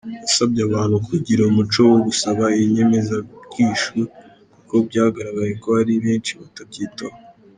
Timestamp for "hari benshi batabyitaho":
5.77-7.17